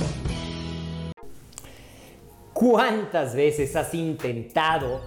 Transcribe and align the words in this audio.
¿Cuántas 2.54 3.36
veces 3.36 3.76
has 3.76 3.94
intentado 3.94 5.02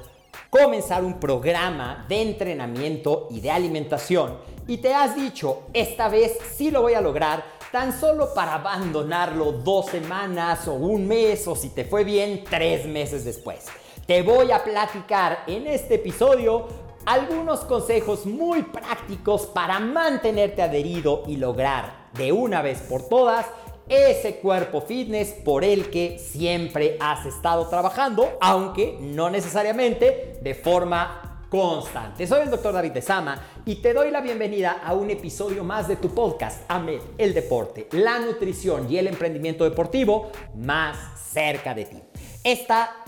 comenzar 0.50 1.02
un 1.04 1.20
programa 1.20 2.04
de 2.08 2.22
entrenamiento 2.22 3.28
y 3.30 3.40
de 3.40 3.50
alimentación 3.50 4.54
y 4.66 4.78
te 4.78 4.94
has 4.94 5.14
dicho, 5.14 5.64
esta 5.74 6.08
vez 6.08 6.38
sí 6.56 6.70
lo 6.70 6.80
voy 6.80 6.94
a 6.94 7.02
lograr, 7.02 7.44
tan 7.74 7.92
solo 7.92 8.32
para 8.32 8.54
abandonarlo 8.54 9.50
dos 9.50 9.86
semanas 9.86 10.68
o 10.68 10.74
un 10.74 11.08
mes 11.08 11.48
o 11.48 11.56
si 11.56 11.70
te 11.70 11.84
fue 11.84 12.04
bien, 12.04 12.44
tres 12.48 12.86
meses 12.86 13.24
después? 13.24 13.66
Te 14.06 14.22
voy 14.22 14.52
a 14.52 14.62
platicar 14.62 15.42
en 15.48 15.66
este 15.66 15.96
episodio 15.96 16.68
algunos 17.04 17.62
consejos 17.62 18.26
muy 18.26 18.62
prácticos 18.62 19.46
para 19.46 19.80
mantenerte 19.80 20.62
adherido 20.62 21.24
y 21.26 21.36
lograr 21.36 22.10
de 22.12 22.30
una 22.30 22.62
vez 22.62 22.80
por 22.82 23.08
todas 23.08 23.46
ese 23.88 24.36
cuerpo 24.36 24.80
fitness 24.80 25.32
por 25.44 25.64
el 25.64 25.90
que 25.90 26.20
siempre 26.20 26.96
has 27.00 27.26
estado 27.26 27.66
trabajando, 27.66 28.38
aunque 28.40 28.98
no 29.00 29.30
necesariamente 29.30 30.38
de 30.40 30.54
forma 30.54 31.23
constante. 31.48 32.26
Soy 32.26 32.42
el 32.42 32.50
doctor 32.50 32.72
David 32.72 32.92
de 32.92 33.02
Sama 33.02 33.40
y 33.64 33.76
te 33.76 33.92
doy 33.92 34.10
la 34.10 34.20
bienvenida 34.20 34.80
a 34.84 34.94
un 34.94 35.10
episodio 35.10 35.64
más 35.64 35.88
de 35.88 35.96
tu 35.96 36.14
podcast, 36.14 36.62
AMED, 36.68 37.00
el 37.18 37.34
deporte, 37.34 37.88
la 37.92 38.18
nutrición 38.18 38.90
y 38.90 38.98
el 38.98 39.06
emprendimiento 39.06 39.64
deportivo 39.64 40.30
más 40.56 40.96
cerca 41.32 41.74
de 41.74 41.84
ti. 41.84 42.02
Esta 42.42 43.03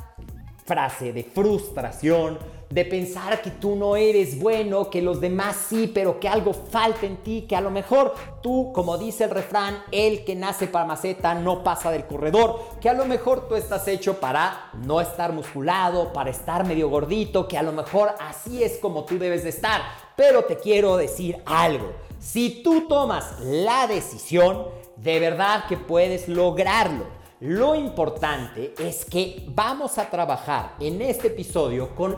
frase 0.66 1.12
de 1.12 1.25
frustración, 1.25 2.38
de 2.69 2.84
pensar 2.84 3.41
que 3.41 3.50
tú 3.50 3.77
no 3.77 3.94
eres 3.94 4.38
bueno, 4.41 4.91
que 4.91 5.00
los 5.00 5.21
demás 5.21 5.56
sí, 5.69 5.91
pero 5.93 6.19
que 6.19 6.28
algo 6.28 6.53
falta 6.53 7.06
en 7.06 7.19
ti, 7.19 7.47
que 7.49 7.54
a 7.54 7.60
lo 7.60 7.71
mejor 7.71 8.12
tú, 8.43 8.72
como 8.75 8.99
dice 8.99 9.25
el 9.25 9.31
refrán, 9.31 9.84
el 9.93 10.25
que 10.25 10.34
nace 10.34 10.66
para 10.66 10.84
maceta 10.84 11.34
no 11.34 11.62
pasa 11.62 11.93
del 11.93 12.06
corredor, 12.06 12.60
que 12.81 12.88
a 12.88 12.94
lo 12.94 13.04
mejor 13.04 13.49
tú 13.49 13.54
estás 13.54 13.87
hecho 13.87 14.19
para 14.19 14.71
no 14.84 15.00
estar 15.00 15.32
musculado, 15.32 16.12
para 16.12 16.31
estar 16.31 16.66
medio 16.66 16.88
gordito, 16.88 17.47
que 17.47 17.56
a 17.56 17.62
lo 17.62 17.72
mejor 17.72 18.15
así 18.19 18.65
es 18.65 18.78
como 18.78 19.04
tú 19.04 19.19
debes 19.19 19.44
de 19.44 19.50
estar. 19.50 19.83
Pero 20.16 20.44
te 20.44 20.56
quiero 20.56 20.97
decir 20.97 21.41
algo, 21.47 21.93
si 22.19 22.62
tú 22.62 22.88
tomas 22.88 23.38
la 23.41 23.87
decisión, 23.87 24.66
de 24.97 25.21
verdad 25.21 25.66
que 25.69 25.77
puedes 25.77 26.27
lograrlo. 26.27 27.16
Lo 27.41 27.74
importante 27.74 28.72
es 28.78 29.04
que 29.04 29.44
vamos 29.48 29.98
a 29.98 30.08
trabajar 30.08 30.74
en 30.80 31.02
este 31.02 31.26
episodio 31.26 31.94
con 31.94 32.16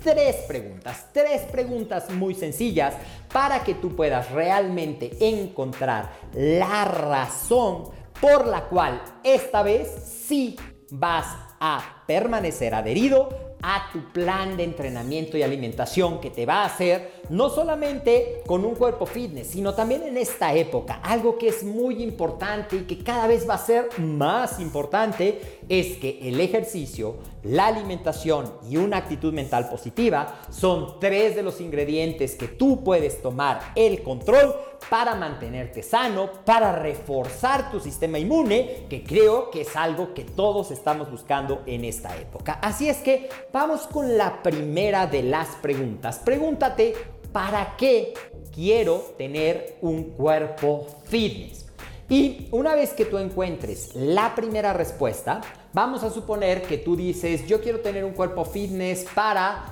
tres 0.00 0.36
preguntas, 0.46 1.08
tres 1.12 1.42
preguntas 1.50 2.10
muy 2.10 2.32
sencillas 2.36 2.94
para 3.32 3.64
que 3.64 3.74
tú 3.74 3.96
puedas 3.96 4.30
realmente 4.30 5.16
encontrar 5.18 6.12
la 6.34 6.84
razón 6.84 7.86
por 8.20 8.46
la 8.46 8.68
cual 8.68 9.02
esta 9.24 9.64
vez 9.64 9.88
sí 10.28 10.54
vas 10.92 11.26
a 11.58 12.04
permanecer 12.06 12.72
adherido 12.72 13.30
a 13.62 13.90
tu 13.92 14.12
plan 14.12 14.56
de 14.56 14.62
entrenamiento 14.62 15.36
y 15.36 15.42
alimentación 15.42 16.20
que 16.20 16.30
te 16.30 16.46
va 16.46 16.62
a 16.62 16.66
hacer 16.66 17.21
no 17.28 17.48
solamente 17.50 18.42
con 18.46 18.64
un 18.64 18.74
cuerpo 18.74 19.06
fitness, 19.06 19.48
sino 19.48 19.74
también 19.74 20.02
en 20.02 20.18
esta 20.18 20.54
época. 20.54 21.00
Algo 21.02 21.38
que 21.38 21.48
es 21.48 21.64
muy 21.64 22.02
importante 22.02 22.76
y 22.76 22.80
que 22.82 23.02
cada 23.02 23.26
vez 23.26 23.48
va 23.48 23.54
a 23.54 23.58
ser 23.58 23.88
más 23.98 24.60
importante 24.60 25.60
es 25.68 25.96
que 25.98 26.18
el 26.22 26.40
ejercicio, 26.40 27.16
la 27.42 27.66
alimentación 27.66 28.52
y 28.68 28.76
una 28.76 28.98
actitud 28.98 29.32
mental 29.32 29.68
positiva 29.68 30.40
son 30.50 31.00
tres 31.00 31.34
de 31.34 31.42
los 31.42 31.60
ingredientes 31.60 32.34
que 32.34 32.48
tú 32.48 32.84
puedes 32.84 33.22
tomar 33.22 33.72
el 33.74 34.02
control 34.02 34.54
para 34.90 35.14
mantenerte 35.14 35.82
sano, 35.82 36.30
para 36.44 36.72
reforzar 36.72 37.70
tu 37.70 37.80
sistema 37.80 38.18
inmune, 38.18 38.86
que 38.88 39.02
creo 39.02 39.50
que 39.50 39.62
es 39.62 39.76
algo 39.76 40.12
que 40.14 40.24
todos 40.24 40.70
estamos 40.70 41.10
buscando 41.10 41.62
en 41.66 41.84
esta 41.84 42.16
época. 42.16 42.58
Así 42.62 42.88
es 42.88 42.98
que 42.98 43.28
vamos 43.52 43.82
con 43.82 44.16
la 44.16 44.42
primera 44.42 45.06
de 45.06 45.22
las 45.22 45.48
preguntas. 45.56 46.20
Pregúntate, 46.24 46.94
¿para 47.32 47.76
qué 47.76 48.14
quiero 48.54 49.14
tener 49.16 49.78
un 49.80 50.10
cuerpo 50.12 50.86
fitness? 51.04 51.66
Y 52.08 52.48
una 52.50 52.74
vez 52.74 52.92
que 52.92 53.06
tú 53.06 53.16
encuentres 53.16 53.94
la 53.94 54.34
primera 54.34 54.72
respuesta, 54.74 55.40
vamos 55.72 56.02
a 56.02 56.10
suponer 56.10 56.62
que 56.62 56.76
tú 56.78 56.94
dices, 56.94 57.46
yo 57.46 57.62
quiero 57.62 57.80
tener 57.80 58.04
un 58.04 58.12
cuerpo 58.12 58.44
fitness 58.44 59.06
para 59.14 59.64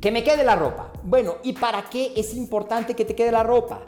que 0.00 0.10
me 0.10 0.24
quede 0.24 0.42
la 0.42 0.56
ropa. 0.56 0.92
Bueno, 1.04 1.36
¿y 1.44 1.52
para 1.52 1.88
qué 1.88 2.12
es 2.16 2.34
importante 2.34 2.94
que 2.94 3.04
te 3.04 3.14
quede 3.14 3.30
la 3.30 3.44
ropa? 3.44 3.82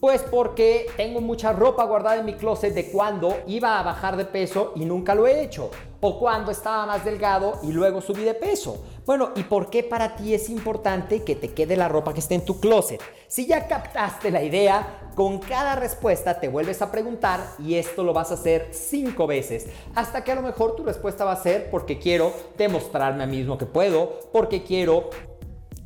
Pues 0.00 0.22
porque 0.22 0.86
tengo 0.96 1.20
mucha 1.20 1.52
ropa 1.52 1.84
guardada 1.84 2.16
en 2.16 2.26
mi 2.26 2.34
closet 2.34 2.74
de 2.74 2.90
cuando 2.90 3.36
iba 3.46 3.78
a 3.78 3.82
bajar 3.82 4.16
de 4.16 4.24
peso 4.24 4.72
y 4.74 4.84
nunca 4.84 5.14
lo 5.14 5.26
he 5.26 5.42
hecho. 5.42 5.70
O 6.08 6.20
cuando 6.20 6.52
estaba 6.52 6.86
más 6.86 7.04
delgado 7.04 7.58
y 7.64 7.72
luego 7.72 8.00
subí 8.00 8.22
de 8.22 8.34
peso. 8.34 8.80
Bueno, 9.04 9.32
¿y 9.34 9.42
por 9.42 9.70
qué 9.70 9.82
para 9.82 10.14
ti 10.14 10.34
es 10.34 10.48
importante 10.50 11.24
que 11.24 11.34
te 11.34 11.52
quede 11.52 11.76
la 11.76 11.88
ropa 11.88 12.14
que 12.14 12.20
esté 12.20 12.36
en 12.36 12.44
tu 12.44 12.60
closet? 12.60 13.02
Si 13.26 13.44
ya 13.44 13.66
captaste 13.66 14.30
la 14.30 14.40
idea, 14.40 15.10
con 15.16 15.40
cada 15.40 15.74
respuesta 15.74 16.38
te 16.38 16.46
vuelves 16.46 16.80
a 16.80 16.92
preguntar 16.92 17.40
y 17.58 17.74
esto 17.74 18.04
lo 18.04 18.12
vas 18.12 18.30
a 18.30 18.34
hacer 18.34 18.68
cinco 18.70 19.26
veces. 19.26 19.66
Hasta 19.96 20.22
que 20.22 20.30
a 20.30 20.36
lo 20.36 20.42
mejor 20.42 20.76
tu 20.76 20.84
respuesta 20.84 21.24
va 21.24 21.32
a 21.32 21.42
ser 21.42 21.70
porque 21.70 21.98
quiero 21.98 22.32
demostrarme 22.56 23.24
a 23.24 23.26
mí 23.26 23.38
mismo 23.38 23.58
que 23.58 23.66
puedo, 23.66 24.30
porque 24.32 24.62
quiero 24.62 25.10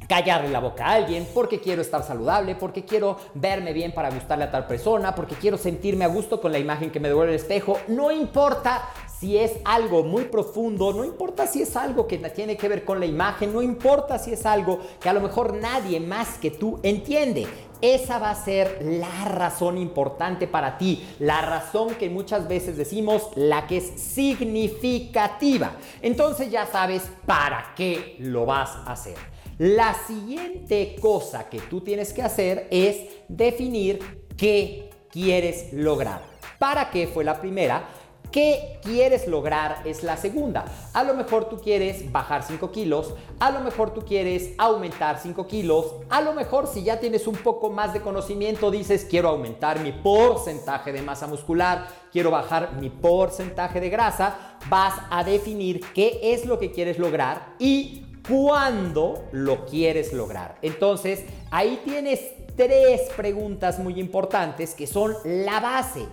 callarle 0.06 0.50
la 0.50 0.58
boca 0.58 0.84
a 0.84 0.93
alguien, 0.94 1.26
porque 1.32 1.61
quiero 1.61 1.81
estar 1.81 2.02
saludable, 2.02 2.56
porque 2.56 2.84
quiero 2.84 3.17
verme 3.32 3.72
bien 3.72 3.94
para 3.94 4.11
gustarle 4.11 4.44
a 4.44 4.50
tal 4.50 4.67
persona, 4.67 5.14
porque 5.14 5.37
quiero 5.37 5.56
sentirme 5.56 6.05
a 6.05 6.08
gusto 6.08 6.40
con 6.40 6.50
la 6.52 6.58
imagen 6.58 6.90
que 6.90 6.99
me 6.99 7.08
devuelve 7.08 7.32
el 7.32 7.40
espejo. 7.40 7.78
No 7.88 8.11
importa 8.11 8.82
si 9.20 9.37
es 9.37 9.52
algo 9.67 10.02
muy 10.02 10.25
profundo, 10.25 10.94
no 10.94 11.05
importa 11.05 11.46
si 11.46 11.61
es 11.61 11.76
algo 11.76 12.06
que 12.06 12.17
tiene 12.17 12.56
que 12.56 12.69
ver 12.69 12.87
con 12.87 12.99
la 12.99 13.05
imagen, 13.05 13.52
no 13.52 13.61
importa 13.61 14.19
si 14.19 14.32
es 14.32 14.46
algo 14.46 14.81
que 14.99 15.11
a 15.11 15.12
lo 15.12 15.20
mejor 15.20 15.52
nadie 15.52 16.00
más 16.00 16.38
que 16.38 16.50
tú 16.50 16.81
entiende. 16.82 17.46
Esa 17.82 18.19
va 18.19 18.31
a 18.31 18.44
ser 18.44 18.78
la 18.82 19.26
razón 19.26 19.76
importante 19.76 20.46
para 20.46 20.78
ti, 20.78 21.06
la 21.19 21.43
razón 21.43 21.96
que 21.96 22.08
muchas 22.08 22.49
veces 22.49 22.78
decimos 22.78 23.28
la 23.37 23.67
que 23.67 23.76
es 23.76 24.00
significativa. 24.00 25.72
Entonces 26.00 26.50
ya 26.50 26.64
sabes 26.64 27.02
para 27.26 27.75
qué 27.76 28.17
lo 28.20 28.46
vas 28.46 28.70
a 28.70 28.93
hacer. 28.93 29.17
La 29.58 29.93
siguiente 30.06 30.96
cosa 30.99 31.50
que 31.50 31.61
tú 31.61 31.82
tienes 31.82 32.14
que 32.14 32.22
hacer 32.22 32.69
es 32.70 32.96
definir 33.28 33.99
qué 34.38 34.88
quieres 35.11 35.75
lograr. 35.75 36.22
¿Para 36.58 36.90
qué 36.90 37.06
fue 37.06 37.25
la 37.25 37.40
primera? 37.40 38.00
¿Qué 38.32 38.79
quieres 38.82 39.27
lograr? 39.27 39.82
Es 39.85 40.05
la 40.05 40.17
segunda. 40.17 40.65
A 40.93 41.03
lo 41.03 41.15
mejor 41.15 41.49
tú 41.49 41.59
quieres 41.59 42.11
bajar 42.12 42.44
5 42.44 42.71
kilos, 42.71 43.15
a 43.41 43.50
lo 43.50 43.61
mejor 43.61 43.93
tú 43.93 44.03
quieres 44.03 44.55
aumentar 44.56 45.19
5 45.19 45.47
kilos, 45.49 45.94
a 46.09 46.21
lo 46.21 46.32
mejor 46.32 46.69
si 46.69 46.85
ya 46.85 47.00
tienes 47.00 47.27
un 47.27 47.35
poco 47.37 47.71
más 47.71 47.93
de 47.93 48.00
conocimiento 48.00 48.71
dices 48.71 49.05
quiero 49.09 49.31
aumentar 49.31 49.81
mi 49.81 49.91
porcentaje 49.91 50.93
de 50.93 51.03
masa 51.03 51.27
muscular, 51.27 51.88
quiero 52.12 52.31
bajar 52.31 52.75
mi 52.81 52.88
porcentaje 52.88 53.81
de 53.81 53.91
grasa, 53.91 54.59
vas 54.69 54.94
a 55.11 55.25
definir 55.25 55.81
qué 55.93 56.21
es 56.23 56.47
lo 56.47 56.59
que 56.59 56.71
quieres 56.71 56.99
lograr 56.99 57.55
y 57.59 58.06
cuándo 58.29 59.25
lo 59.32 59.67
quieres 59.67 60.12
lograr. 60.12 60.56
Entonces, 60.62 61.25
ahí 61.50 61.81
tienes 61.85 62.21
tres 62.55 63.11
preguntas 63.17 63.79
muy 63.79 63.99
importantes 63.99 64.75
que 64.75 64.87
son 64.87 65.15
la 65.25 65.59
base. 65.59 66.06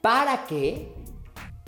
¿Para 0.00 0.44
qué? 0.46 1.01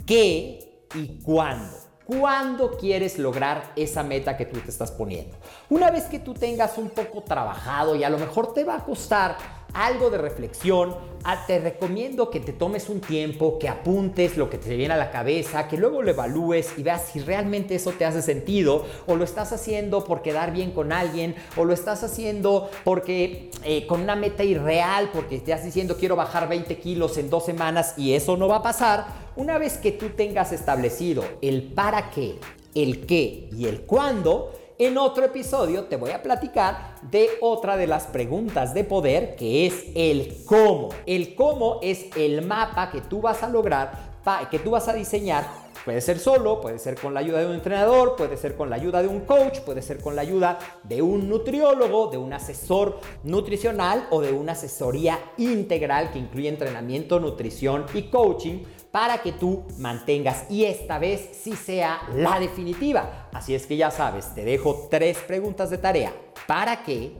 Qué 0.05 0.87
y 0.93 1.21
cuándo. 1.21 1.73
¿Cuándo 2.05 2.77
quieres 2.77 3.17
lograr 3.17 3.73
esa 3.75 4.03
meta 4.03 4.37
que 4.37 4.45
tú 4.45 4.59
te 4.59 4.69
estás 4.69 4.91
poniendo? 4.91 5.35
Una 5.69 5.89
vez 5.89 6.03
que 6.03 6.19
tú 6.19 6.35
tengas 6.35 6.77
un 6.77 6.91
poco 6.91 7.23
trabajado 7.23 7.95
y 7.95 8.03
a 8.03 8.09
lo 8.11 8.19
mejor 8.19 8.53
te 8.53 8.63
va 8.63 8.75
a 8.75 8.85
costar 8.85 9.37
algo 9.73 10.11
de 10.11 10.19
reflexión, 10.19 10.95
ah, 11.25 11.43
te 11.45 11.59
recomiendo 11.59 12.29
que 12.29 12.39
te 12.39 12.53
tomes 12.53 12.87
un 12.87 13.01
tiempo, 13.01 13.59
que 13.59 13.67
apuntes 13.67 14.37
lo 14.37 14.49
que 14.49 14.57
te 14.57 14.75
viene 14.75 14.93
a 14.93 14.97
la 14.97 15.11
cabeza, 15.11 15.67
que 15.67 15.77
luego 15.77 16.01
lo 16.01 16.11
evalúes 16.11 16.71
y 16.77 16.83
veas 16.83 17.09
si 17.11 17.19
realmente 17.19 17.75
eso 17.75 17.91
te 17.91 18.05
hace 18.05 18.21
sentido 18.21 18.85
o 19.07 19.15
lo 19.15 19.23
estás 19.23 19.51
haciendo 19.51 20.05
por 20.05 20.21
quedar 20.21 20.53
bien 20.53 20.71
con 20.71 20.93
alguien 20.93 21.35
o 21.57 21.65
lo 21.65 21.73
estás 21.73 22.03
haciendo 22.03 22.69
porque 22.83 23.49
eh, 23.63 23.87
con 23.87 24.01
una 24.01 24.15
meta 24.15 24.43
irreal, 24.43 25.09
porque 25.11 25.35
estás 25.35 25.63
diciendo 25.63 25.97
quiero 25.97 26.15
bajar 26.15 26.47
20 26.47 26.77
kilos 26.77 27.17
en 27.17 27.29
dos 27.29 27.45
semanas 27.45 27.95
y 27.97 28.13
eso 28.13 28.37
no 28.37 28.47
va 28.47 28.57
a 28.57 28.63
pasar. 28.63 29.05
Una 29.35 29.57
vez 29.57 29.77
que 29.77 29.91
tú 29.91 30.09
tengas 30.09 30.51
establecido 30.51 31.25
el 31.41 31.63
para 31.63 32.11
qué, 32.11 32.39
el 32.75 33.05
qué 33.05 33.49
y 33.51 33.65
el 33.65 33.81
cuándo, 33.81 34.51
en 34.77 34.97
otro 34.97 35.25
episodio 35.25 35.85
te 35.85 35.95
voy 35.95 36.11
a 36.11 36.21
platicar 36.21 36.95
de 37.01 37.29
otra 37.41 37.77
de 37.77 37.87
las 37.87 38.07
preguntas 38.07 38.73
de 38.73 38.83
poder 38.83 39.35
que 39.35 39.65
es 39.65 39.85
el 39.95 40.43
cómo. 40.45 40.89
El 41.05 41.35
cómo 41.35 41.79
es 41.81 42.07
el 42.15 42.45
mapa 42.45 42.91
que 42.91 43.01
tú 43.01 43.21
vas 43.21 43.43
a 43.43 43.49
lograr, 43.49 44.15
que 44.49 44.59
tú 44.59 44.71
vas 44.71 44.87
a 44.87 44.93
diseñar 44.93 45.65
Puede 45.85 46.01
ser 46.01 46.17
solo, 46.17 46.61
puede 46.61 46.79
ser 46.79 46.99
con 46.99 47.13
la 47.13 47.19
ayuda 47.19 47.41
de 47.41 47.45
un 47.45 47.53
entrenador, 47.53 48.15
puede 48.15 48.37
ser 48.37 48.55
con 48.55 48.71
la 48.71 48.75
ayuda 48.75 49.03
de 49.03 49.07
un 49.07 49.19
coach, 49.19 49.59
puede 49.59 49.83
ser 49.83 50.01
con 50.01 50.15
la 50.15 50.23
ayuda 50.23 50.57
de 50.81 51.03
un 51.03 51.29
nutriólogo, 51.29 52.07
de 52.07 52.17
un 52.17 52.33
asesor 52.33 52.99
nutricional 53.23 54.07
o 54.09 54.19
de 54.19 54.31
una 54.31 54.53
asesoría 54.53 55.19
integral 55.37 56.11
que 56.11 56.17
incluye 56.17 56.49
entrenamiento, 56.49 57.19
nutrición 57.19 57.85
y 57.93 58.09
coaching 58.09 58.63
para 58.95 59.17
que 59.17 59.33
tú 59.33 59.65
mantengas 59.77 60.45
y 60.49 60.63
esta 60.63 60.99
vez 60.99 61.27
sí 61.43 61.53
sea 61.57 61.99
la 62.15 62.39
definitiva. 62.39 63.27
Así 63.33 63.53
es 63.53 63.67
que 63.67 63.75
ya 63.75 63.91
sabes, 63.91 64.33
te 64.33 64.45
dejo 64.45 64.87
tres 64.89 65.17
preguntas 65.17 65.69
de 65.69 65.77
tarea. 65.77 66.13
¿Para 66.47 66.81
qué? 66.81 67.11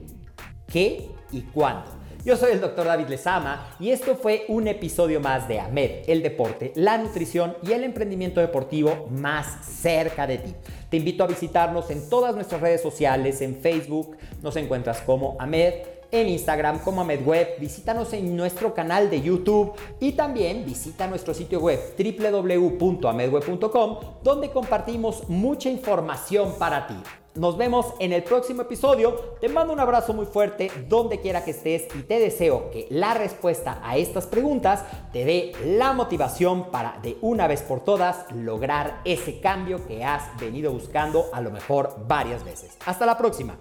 ¿Qué? 0.66 1.10
¿Y 1.32 1.42
cuándo? 1.42 1.90
Yo 2.24 2.34
soy 2.34 2.52
el 2.52 2.62
Dr. 2.62 2.86
David 2.86 3.08
Lezama 3.08 3.76
y 3.78 3.90
esto 3.90 4.16
fue 4.16 4.46
un 4.48 4.68
episodio 4.68 5.20
más 5.20 5.48
de 5.48 5.60
AMED, 5.60 6.08
el 6.08 6.22
deporte, 6.22 6.72
la 6.76 6.96
nutrición 6.96 7.58
y 7.62 7.72
el 7.72 7.84
emprendimiento 7.84 8.40
deportivo 8.40 9.08
más 9.10 9.46
cerca 9.66 10.26
de 10.26 10.38
ti. 10.38 10.54
Te 10.88 10.96
invito 10.96 11.24
a 11.24 11.26
visitarnos 11.26 11.90
en 11.90 12.08
todas 12.08 12.34
nuestras 12.34 12.62
redes 12.62 12.80
sociales, 12.80 13.42
en 13.42 13.54
Facebook 13.54 14.16
nos 14.42 14.56
encuentras 14.56 15.02
como 15.02 15.36
AMED, 15.38 15.74
en 16.10 16.28
Instagram 16.28 16.80
como 16.80 17.00
AmedWeb, 17.00 17.58
visítanos 17.58 18.12
en 18.12 18.36
nuestro 18.36 18.74
canal 18.74 19.10
de 19.10 19.20
YouTube 19.20 19.72
y 20.00 20.12
también 20.12 20.64
visita 20.64 21.06
nuestro 21.06 21.34
sitio 21.34 21.60
web 21.60 21.80
www.amedweb.com 21.98 23.98
donde 24.22 24.50
compartimos 24.50 25.28
mucha 25.28 25.68
información 25.68 26.54
para 26.58 26.86
ti. 26.86 26.96
Nos 27.36 27.58
vemos 27.58 27.92
en 27.98 28.12
el 28.12 28.22
próximo 28.22 28.62
episodio. 28.62 29.36
Te 29.40 29.50
mando 29.50 29.74
un 29.74 29.80
abrazo 29.80 30.14
muy 30.14 30.24
fuerte 30.24 30.70
donde 30.88 31.20
quiera 31.20 31.44
que 31.44 31.50
estés 31.50 31.86
y 31.94 32.02
te 32.02 32.18
deseo 32.18 32.70
que 32.70 32.86
la 32.90 33.12
respuesta 33.12 33.78
a 33.84 33.98
estas 33.98 34.26
preguntas 34.26 34.84
te 35.12 35.26
dé 35.26 35.52
la 35.64 35.92
motivación 35.92 36.70
para 36.70 36.98
de 37.02 37.18
una 37.20 37.46
vez 37.46 37.60
por 37.60 37.80
todas 37.80 38.24
lograr 38.32 39.02
ese 39.04 39.40
cambio 39.40 39.86
que 39.86 40.02
has 40.02 40.34
venido 40.40 40.72
buscando 40.72 41.26
a 41.32 41.42
lo 41.42 41.50
mejor 41.50 41.94
varias 42.06 42.42
veces. 42.42 42.78
Hasta 42.86 43.04
la 43.04 43.18
próxima. 43.18 43.58